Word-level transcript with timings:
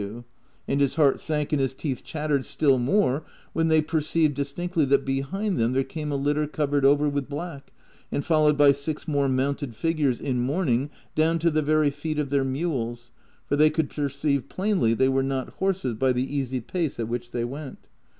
129 0.01 0.23
cold 0.25 0.29
fit 0.31 0.33
of 0.33 0.41
an 0.41 0.63
ague; 0.63 0.73
and 0.73 0.81
his 0.81 0.95
heart 0.95 1.19
sank 1.19 1.53
and 1.53 1.61
his 1.61 1.73
teeth 1.75 2.03
chattered' 2.03 2.43
still 2.47 2.79
more 2.79 3.23
when 3.53 3.67
they 3.67 3.83
perceived 3.83 4.33
distinctly 4.33 4.83
that 4.83 5.05
l)ehind 5.05 5.57
thenx 5.57 5.73
there 5.73 5.83
came 5.83 6.11
a 6.11 6.15
litter 6.15 6.47
covered 6.47 6.83
over 6.83 7.07
with 7.07 7.29
black 7.29 7.71
and 8.11 8.25
followed 8.25 8.57
by 8.57 8.71
six 8.71 9.07
more 9.07 9.29
mounted 9.29 9.75
figures 9.75 10.19
in 10.19 10.39
mourning 10.41 10.89
down 11.13 11.37
to 11.37 11.51
the 11.51 11.61
very 11.61 11.91
feet 11.91 12.17
of 12.17 12.31
their 12.31 12.43
mules— 12.43 13.11
for 13.47 13.55
they 13.55 13.69
could 13.69 13.91
perceive 13.91 14.49
plainly 14.49 14.95
they 14.95 15.07
were 15.07 15.21
not 15.21 15.49
horses 15.59 15.93
by 15.93 16.11
the 16.11 16.35
easy 16.35 16.59
pace 16.61 16.99
at 16.99 17.07
which 17.07 17.29
they 17.29 17.43
went. 17.43 17.87